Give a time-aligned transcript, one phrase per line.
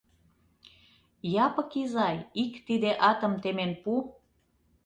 [1.45, 3.91] Япык изай, ик тиде атым темен пу!